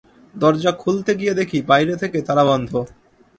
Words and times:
দরজা 0.35 0.71
খুলতে 0.73 1.11
গিয়ে 1.19 1.33
দেখি 1.39 1.59
বাইরে 1.69 1.93
থেকে 2.01 2.17
তালাবন্ধ। 2.27 2.71